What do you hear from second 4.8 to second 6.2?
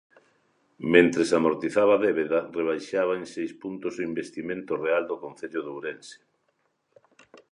real do concello de Ourense.